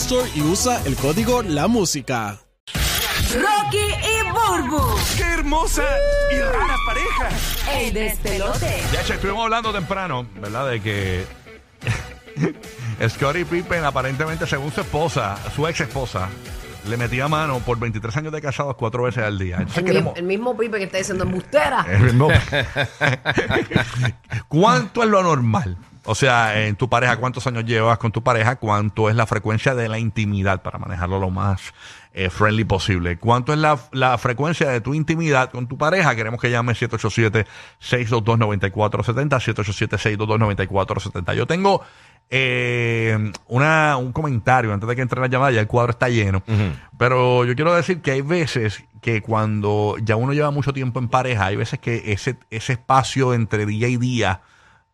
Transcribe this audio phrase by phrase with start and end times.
[0.00, 2.38] Store y usa el código La Música.
[3.34, 4.80] Rocky y Burbu.
[5.16, 5.82] ¡Qué hermosa
[6.32, 7.28] y rara pareja!
[7.80, 8.80] El despelote.
[8.92, 10.68] Ya, che, estuvimos hablando temprano, ¿verdad?
[10.70, 11.24] De que
[13.08, 16.28] Scottie Pippen, aparentemente, según su esposa, su ex esposa,
[16.88, 19.56] le metía mano por 23 años de casados cuatro veces al día.
[19.58, 21.84] Entonces El, mi- queremos- el mismo Pipe que está diciendo embustera.
[24.48, 25.76] ¿Cuánto es lo normal?
[26.10, 28.56] O sea, en tu pareja, ¿cuántos años llevas con tu pareja?
[28.56, 31.74] ¿Cuánto es la frecuencia de la intimidad para manejarlo lo más
[32.14, 33.18] eh, friendly posible?
[33.18, 36.16] ¿Cuánto es la, la frecuencia de tu intimidad con tu pareja?
[36.16, 37.46] Queremos que llame 787-622-9470,
[40.16, 41.34] 787-622-9470.
[41.34, 41.82] Yo tengo
[42.30, 46.42] eh, una, un comentario antes de que entre la llamada, ya el cuadro está lleno.
[46.96, 51.08] Pero yo quiero decir que hay veces que cuando ya uno lleva mucho tiempo en
[51.08, 54.40] pareja, hay veces que ese, ese espacio entre día y día,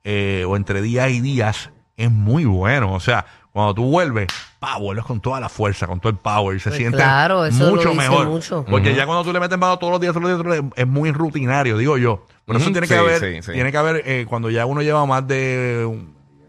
[0.04, 2.92] eh, o entre días y días, es muy bueno.
[2.92, 4.26] O sea, cuando tú vuelves,
[4.58, 7.44] pa, vuelves con toda la fuerza, con todo el power, y se Pues siente claro,
[7.44, 8.26] eso lo mucho mejor.
[8.28, 8.64] mucho.
[8.68, 11.10] Porque ya cuando tú le metes mano todos los días, todos los días, es muy
[11.12, 12.26] rutinario, digo yo.
[12.44, 13.52] Por eso tiene que sí, haber, sí, sí.
[13.52, 15.88] tiene que haber, eh, cuando ya uno lleva más de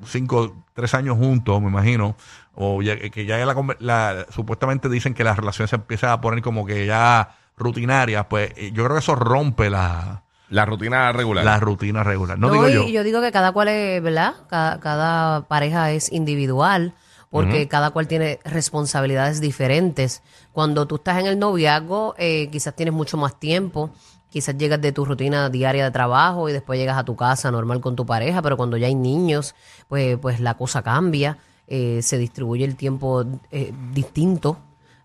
[0.05, 2.15] cinco, tres años juntos, me imagino,
[2.53, 6.19] o ya, que ya la, conver- la- supuestamente dicen que las relaciones se empiezan a
[6.21, 11.11] poner como que ya rutinarias, pues eh, yo creo que eso rompe la, La rutina
[11.11, 11.43] regular.
[11.43, 12.37] la rutina regular.
[12.37, 12.87] No, No, digo y yo.
[12.87, 14.33] yo digo que cada cual es, ¿verdad?
[14.47, 16.93] Cada, cada pareja es individual
[17.29, 20.21] porque cada cual tiene responsabilidades diferentes.
[20.53, 23.89] Cuando tú estás en el noviazgo, eh, quizás tienes mucho más tiempo,
[24.29, 27.81] quizás llegas de tu rutina diaria de trabajo y después llegas a tu casa normal
[27.81, 29.53] con tu pareja, pero cuando ya hay niños,
[29.89, 34.57] pues, pues la cosa cambia, eh, se distribuye el tiempo eh, distinto.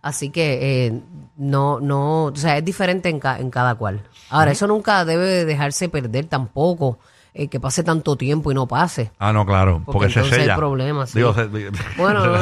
[0.02, 1.00] Así que eh,
[1.36, 4.02] no, no, o sea, es diferente en, ca- en cada cual.
[4.30, 6.98] Ahora, eso nunca debe dejarse perder tampoco,
[7.34, 9.10] eh, que pase tanto tiempo y no pase.
[9.18, 10.56] Ah, no, claro, Porque porque, se hay sella.
[10.56, 11.18] problemas, sí.
[11.18, 11.46] Digo, se-
[11.98, 12.38] Bueno, no.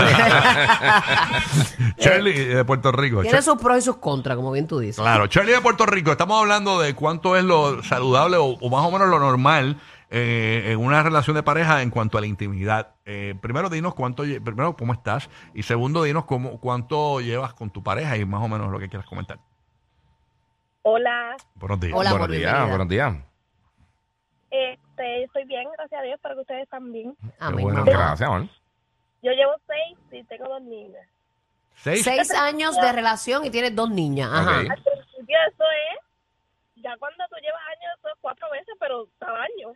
[1.98, 3.22] Charlie de Puerto Rico.
[3.22, 4.96] tiene Char- sus pros y sus contras, como bien tú dices.
[5.00, 8.84] Claro, Charlie de Puerto Rico, estamos hablando de cuánto es lo saludable o, o más
[8.86, 9.76] o menos lo normal
[10.10, 12.94] eh, en una relación de pareja en cuanto a la intimidad.
[13.04, 17.82] Eh, primero, dinos cuánto, primero, cómo estás y segundo, dinos cómo, cuánto llevas con tu
[17.82, 19.38] pareja y más o menos lo que quieras comentar.
[20.82, 21.94] Hola, Buenos días.
[21.94, 23.14] Hola, buenos días, buenos días.
[24.50, 27.14] este, estoy bien, gracias a Dios, espero que ustedes están bien.
[27.38, 27.84] Ah, bueno.
[27.84, 28.30] Gracias.
[29.22, 31.06] Yo llevo seis y tengo dos niñas.
[31.74, 32.02] ¿Seis?
[32.02, 34.30] Seis años de relación y tienes dos niñas.
[34.32, 34.60] Ajá.
[34.60, 34.70] Ok.
[34.70, 36.07] Al principio eso es,
[36.88, 39.68] ya cuando tú llevas años, eso es cuatro veces, pero al año.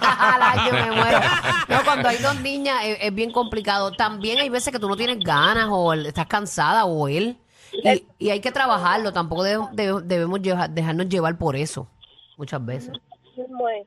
[0.34, 1.20] Al año me muero.
[1.68, 3.92] No, cuando hay dos niñas es, es bien complicado.
[3.92, 7.38] También hay veces que tú no tienes ganas o el- estás cansada o él.
[7.72, 9.12] Y, y hay que trabajarlo.
[9.12, 11.88] Tampoco debe- debe- debemos llevar- dejarnos llevar por eso.
[12.36, 12.92] Muchas veces.
[13.36, 13.86] Es.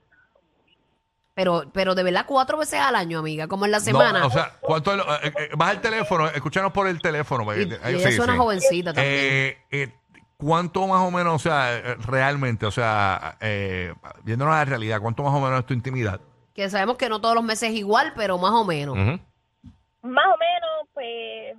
[1.35, 4.25] Pero, pero de verdad cuatro veces al año, amiga, como en la No, semana.
[4.25, 7.45] o sea, ¿cuánto es lo- eh, eh, baja el teléfono, escúchanos por el teléfono.
[7.55, 8.39] y, eh, suena sí.
[8.39, 9.93] jovencita también.
[10.39, 15.21] ¿Cuánto más o menos, o sea, realmente, o sea, eh, viéndonos a la realidad, cuánto
[15.21, 16.21] más o menos es tu intimidad?
[16.59, 18.97] que sabemos que no todos los meses es igual, pero más o menos.
[18.97, 21.55] Más o menos, pues,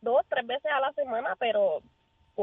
[0.00, 1.80] dos, tres veces a la semana, pero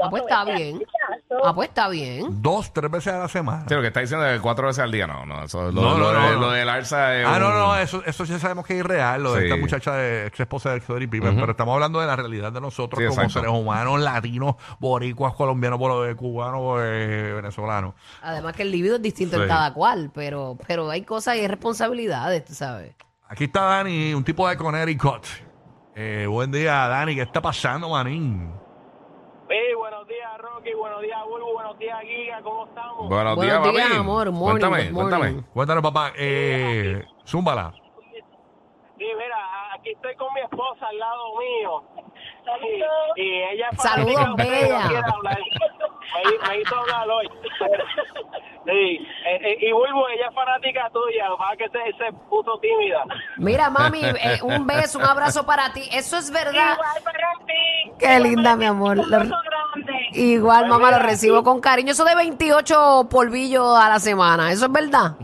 [0.04, 0.74] Ah, pues cuatro está veces bien.
[0.76, 0.88] al día,
[1.30, 2.42] eso- Ah, pues está bien.
[2.42, 3.66] Dos, tres veces a la semana.
[3.68, 5.44] Sí, lo que está diciendo es cuatro veces al día, no, no.
[5.44, 7.78] Eso, lo, No, lo no, de- no, lo del alza es Ah, no, un- no,
[7.78, 9.46] eso, eso ya sabemos que es irreal, lo de Sí.
[9.48, 11.40] esta muchacha de ex esposa de Xodri Pippen, Ujú.
[11.40, 13.40] pero estamos hablando de la realidad de nosotros Sí, como exacto.
[13.42, 17.94] seres humanos, latinos, boricuas, colombianos, bolo- cubanos, eh, venezolanos.
[18.22, 22.44] Además que el libido es distinto en cada cual, pero, pero hay cosas y responsabilidades,
[22.46, 22.94] tú sabes.
[23.28, 25.26] Aquí está Dani, un tipo de Connecticut.
[25.96, 28.52] Eh, buen día, Dani, ¿qué está pasando, manín?
[30.66, 31.26] Sí, buenos días, Rocky.
[31.26, 31.54] Buenos días, Bulbo.
[31.54, 32.42] Buenos días, Giga.
[32.42, 33.08] ¿Cómo estamos?
[33.08, 34.00] Buenos, Buenos días, días, papi.
[34.00, 34.32] amor.
[34.32, 34.94] Morning, cuéntame, morning.
[34.94, 35.44] cuéntame.
[35.54, 37.72] Cuéntanos, papá, eh, zúmbala.
[38.98, 41.84] Sí, mira, aquí estoy con mi esposa al lado mío.
[43.16, 44.90] Y, y ella es Saludos, bella.
[44.90, 47.30] Me, me hizo hablar hoy.
[48.66, 53.04] Sí, eh, eh, y Bulbo, ella es fanática tuya, para que se, se puso tímida.
[53.38, 55.88] Mira, mami, eh, un beso, un abrazo para ti.
[55.92, 56.74] Eso es verdad.
[56.74, 57.92] Igual para ti.
[58.00, 58.98] Qué linda, mi amor.
[58.98, 59.20] Lo-.
[60.16, 61.92] Igual, mamá, lo recibo con cariño.
[61.92, 64.52] Eso de 28 polvillos a la semana.
[64.52, 65.16] ¿Eso es verdad?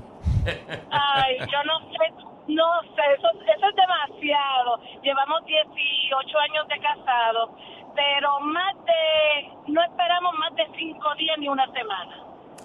[0.45, 2.13] Ay, yo no sé,
[2.47, 2.65] no
[2.95, 4.79] sé, eso, eso es demasiado.
[5.03, 7.55] Llevamos 18 años de casado,
[7.95, 12.15] pero más de, no esperamos más de 5 días ni una semana.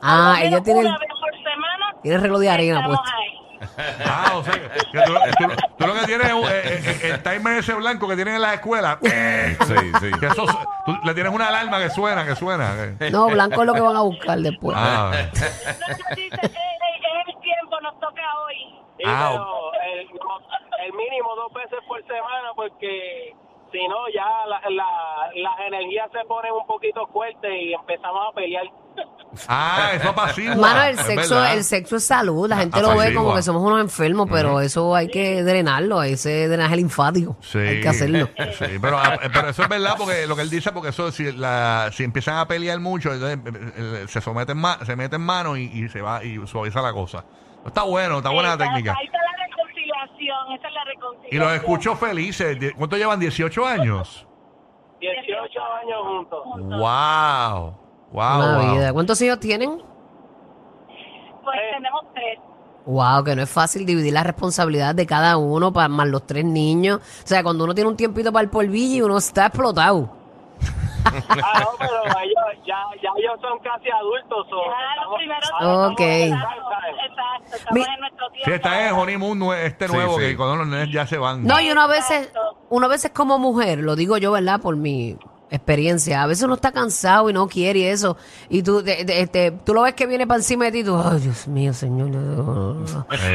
[0.02, 1.94] Ah, ella tiene Una vez por semana.
[2.02, 3.04] tiene el reloj de arena puesto.
[3.16, 3.40] ahí.
[4.06, 4.68] Ah, o sea, que
[5.06, 5.54] tú, tú-
[6.00, 8.98] que tienes es un- eh, eh, el timer ese blanco que tienen en la escuela.
[9.02, 10.10] Eh, Sí, sí.
[10.20, 10.44] que eso,
[10.86, 12.74] tú le tienes una alarma que suena, que suena.
[12.98, 14.76] que- No, blanco es lo que van a buscar después.
[14.78, 18.80] Ah, No necesitas, es, es el tiempo, nos toca hoy.
[18.98, 20.08] Sí, Ah, pero el,
[20.86, 23.34] el mínimo dos veces por semana, porque
[23.76, 28.34] si no, ya la- la- las energías se ponen un poquito fuertes y empezamos a
[28.34, 28.64] pelear.
[29.48, 30.54] ah, eso apacigua.
[30.56, 32.48] Mano, el es sexo, el sexo es salud.
[32.48, 36.02] La gente lo ve como que somos unos enfermos, pero eso hay que drenarlo.
[36.02, 37.36] Ese drenaje linfático.
[37.40, 37.58] Sí.
[37.58, 38.28] Hay que hacerlo.
[38.58, 41.30] Sí, pero, ah, pero eso es verdad porque lo que él dice, porque eso si,
[41.32, 45.22] la, si empiezan a pelear mucho, entonces, eh, eh, se someten ma- se mete en
[45.22, 47.24] mano y, y se va y suaviza la cosa.
[47.66, 48.94] Está bueno, está buena la técnica.
[48.98, 49.25] Ahí está la
[50.26, 51.42] reconciliación, esa es la Y reconciliación.
[51.44, 52.58] los escucho felices.
[52.76, 53.20] ¿Cuánto llevan?
[53.20, 54.26] ¿18 años?
[55.00, 56.44] 18 años juntos.
[56.56, 57.74] ¡Wow!
[58.12, 58.38] ¡Wow!
[58.38, 58.74] Una wow.
[58.74, 58.92] vida.
[58.92, 59.70] ¿Cuántos hijos tienen?
[61.44, 62.38] Pues tenemos tres.
[62.86, 66.44] Wow, que no es fácil dividir la responsabilidad de cada uno para más los tres
[66.44, 67.00] niños.
[67.24, 70.08] O sea, cuando uno tiene un tiempito para el polvillo y uno está explotado.
[71.06, 74.46] Ah, no, pero ellos, ya, ya ellos son casi adultos.
[74.50, 75.50] Ya los primeros
[75.92, 76.00] Ok.
[76.00, 78.68] Exacto, estamos Mi- en nuestro tiempo.
[78.68, 80.20] Sí, honeymoon nue- este Sí, nuevo sí.
[80.24, 81.44] que cuando los nenes ya se van.
[81.44, 82.30] No, y uno a veces,
[82.70, 84.60] uno a veces como mujer, lo digo yo, ¿verdad?
[84.60, 85.16] Por mi
[85.48, 88.16] experiencia, a veces uno está cansado y no quiere y eso,
[88.48, 90.84] y tú, de- de- este, tú lo ves que viene para encima de ti y
[90.84, 92.10] tú, ay, Dios mío, señor.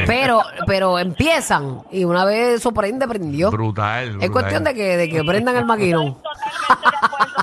[0.06, 3.50] Pero, pero empiezan y una vez eso prende, prendió.
[3.50, 4.04] Brutal.
[4.08, 4.30] Es brutal.
[4.32, 6.14] cuestión de que, de que prendan el maquinón.
[6.22, 7.41] Totalmente de acuerdo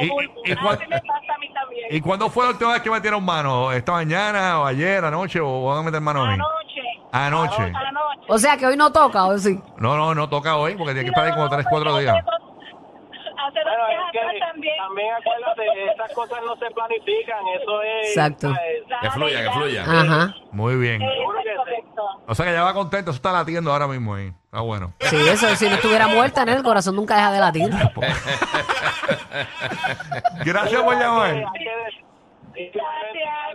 [0.00, 0.40] Y- Bulbu.
[0.44, 1.86] y Así cuál- me pasa a mí también.
[1.90, 3.72] ¿Y cuándo fue la última vez que metieron mano?
[3.72, 6.28] ¿Esta mañana o ayer, anoche o van a meter mano hoy?
[6.34, 6.82] Anoche.
[7.12, 7.62] Anoche.
[7.62, 8.20] Anoche.
[8.28, 9.58] O sea que hoy no toca, ¿o sí?
[9.78, 12.16] No, no, no toca hoy porque tiene que estar ahí como 3, 4 No, días.
[12.16, 14.74] Hace dos Bueno, días es que atrás también.
[14.76, 18.08] también acuérdate, esas cosas no se planifican, eso es...
[18.08, 18.52] Exacto.
[18.52, 18.82] ¿sabes?
[19.00, 19.82] Que fluya, que fluya.
[19.84, 20.34] Ajá.
[20.52, 21.00] Muy bien.
[21.00, 21.47] Eh, Seguro que.
[22.30, 24.32] O sea que ya va contento, eso está latiendo ahora mismo ahí.
[24.44, 24.92] Está bueno.
[25.00, 27.70] Sí, eso, si no estuviera muerta en él, el corazón nunca deja de latir.
[30.44, 31.34] Gracias por llamar.
[32.54, 32.74] Gracias,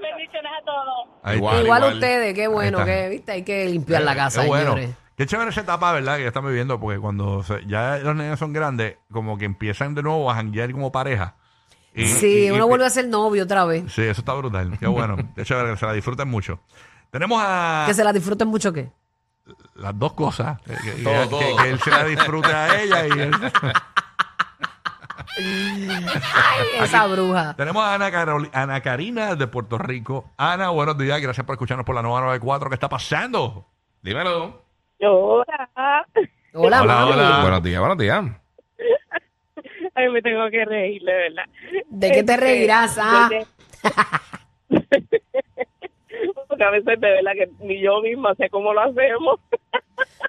[0.02, 1.08] bendiciones a todos.
[1.24, 1.64] Ahí Igual.
[1.64, 1.94] Igual, igual.
[1.96, 2.94] ustedes, qué bueno, Ahí está.
[3.04, 4.74] que viste, hay que limpiar la casa, Qué bueno.
[4.74, 4.96] señores.
[5.16, 6.16] Qué chévere esa etapa, ¿verdad?
[6.18, 9.94] Que ya están viviendo, porque cuando se- ya los niños son grandes, como que empiezan
[9.94, 11.36] de nuevo a janguear como pareja.
[11.94, 13.84] Y- Sí, y- uno y- vuelve a ser novio otra vez.
[13.94, 14.76] Sí, eso está brutal.
[14.80, 15.16] Qué bueno.
[15.36, 16.60] Qué chévere, que se la disfruten mucho.
[17.14, 18.90] Tenemos a Que se la disfruten mucho, ¿qué?
[19.76, 20.60] las dos cosas.
[20.64, 21.40] Que, que- Todo, que- todo.
[21.40, 23.32] que- que él se la disfrute a ella y él-
[25.38, 27.54] Ay, esa bruja.
[27.56, 28.12] Tenemos a Ana,
[28.54, 30.32] Ana Karina de Puerto Rico.
[30.38, 31.22] Ana, buenos días.
[31.22, 32.70] Gracias por escucharnos por la 994.
[32.70, 33.68] ¿Qué está pasando?
[34.02, 34.64] Dímelo.
[35.02, 35.70] Hola.
[35.76, 37.12] Hola, Hola, mami.
[37.14, 37.40] hola.
[37.42, 38.24] Buenos días, buenos días.
[39.96, 41.44] Ay, me tengo que reír, de verdad.
[41.90, 43.30] ¿De qué te Este, reirás, ah?
[46.64, 49.40] A veces de verdad que ni yo misma sé cómo lo hacemos.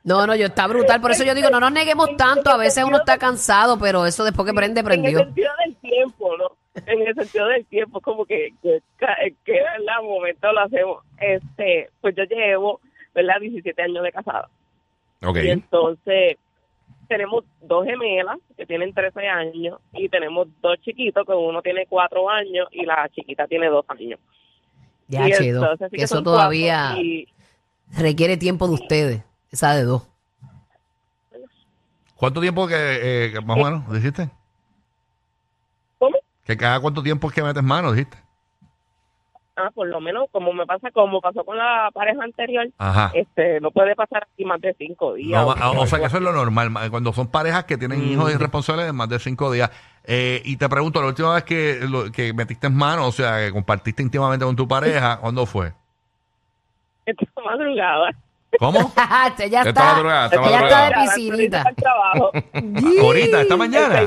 [0.03, 1.01] No, no, yo está brutal.
[1.01, 2.51] Por eso yo digo, no nos neguemos tanto.
[2.51, 5.19] A veces uno está cansado, pero eso después que prende, En el prendió.
[5.21, 6.51] sentido del tiempo, ¿no?
[6.87, 8.81] En el sentido del tiempo, como que, que,
[9.45, 10.03] que ¿verdad?
[10.03, 11.05] momento lo hacemos.
[11.19, 12.81] Este, pues yo llevo,
[13.15, 13.41] ¿verdad?
[13.41, 14.49] 17 años de casada.
[15.25, 15.37] Ok.
[15.43, 16.37] Y entonces
[17.09, 22.29] tenemos dos gemelas que tienen 13 años y tenemos dos chiquitos que uno tiene 4
[22.31, 24.21] años y la chiquita tiene 2 años.
[25.09, 25.63] Ya, Y chido.
[25.63, 27.27] entonces, así Que eso todavía y-
[27.97, 29.23] requiere tiempo de ustedes.
[29.51, 30.03] Esa de dos.
[32.17, 34.31] ¿Cuánto tiempo que, eh, que más o menos dijiste?
[35.99, 36.17] ¿Cómo?
[36.45, 38.17] Que cada cuánto tiempo es que metes mano, dijiste.
[39.57, 43.13] Ah, por lo menos como me pasa, como pasó con la pareja anterior, Ajá.
[43.15, 45.47] este, no puede pasar aquí más de 5 días.
[45.47, 46.71] No, o sea que eso es lo normal.
[46.71, 48.13] ma- Cuando son parejas que tienen Mm.
[48.13, 49.71] hijos irresponsables de más de cinco días.
[50.07, 53.39] Eh, y te pregunto, la última vez que, lo- que metiste en mano, o sea,
[53.39, 55.73] que compartiste íntimamente con tu pareja, ¿cuándo fue?
[57.07, 58.11] Esta madrugada.
[58.59, 58.79] ¿Cómo?
[59.39, 60.89] Ella Está está, madrugada, está ella está madrugada.
[60.89, 61.65] de piscinita.
[63.03, 64.01] Ahorita, esta mañana.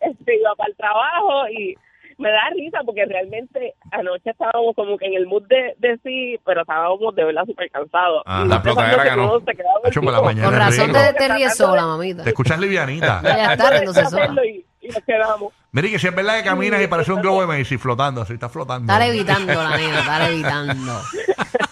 [0.00, 1.74] Este iba para el trabajo y
[2.20, 6.38] me da risa porque realmente anoche estábamos como que en el mood de, de sí,
[6.44, 8.22] pero estábamos de verdad súper cansados.
[8.26, 9.40] Ah, la que ganó.
[9.84, 12.22] Hacho, por la mañana Con razón te, te ríes sola, mamita.
[12.22, 13.22] Te escuchas livianita.
[13.40, 14.24] Ya está riéndose sola.
[14.24, 15.52] hacerlo Y, y nos quedamos.
[15.72, 18.34] Mire que si es verdad que caminas y parece un globo de Macy flotando, así
[18.34, 18.92] está flotando.
[18.92, 21.00] Está levitando la nena, está levitando.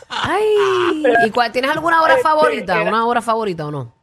[0.09, 2.83] Ay, ¿y cuál, tienes alguna hora Este, favorita?
[2.83, 3.98] ¿Una hora favorita o no?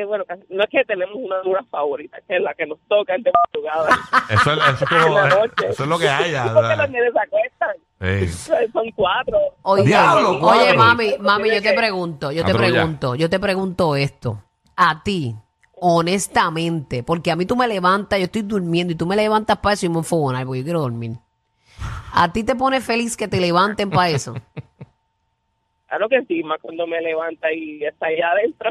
[0.00, 3.14] Eh, bueno, no es que tenemos una dura favorita, que es la que nos toca
[3.18, 3.96] de madrugada.
[4.30, 5.66] Eso es, eso es como- En la noche.
[5.68, 6.52] eso es lo que haya.
[6.52, 7.76] Porque los nenes se acuestan.
[8.00, 8.68] Sí.
[8.72, 9.38] Son cuatro.
[9.62, 10.76] Oye, Diablo, oye, cuatro.
[10.76, 12.72] mami, mami, yo te pregunto, yo te Patrulla.
[12.72, 14.42] pregunto, yo te pregunto esto.
[14.76, 15.34] A ti,
[15.76, 19.74] honestamente, porque a mí tú me levantas, yo estoy durmiendo y tú me levantas para
[19.74, 21.12] eso y me enfogonar porque yo quiero dormir.
[22.12, 24.34] ¿A ti te pone feliz que te levanten para eso?
[25.88, 28.70] Claro que sí, más cuando me levanta y está allá adentro.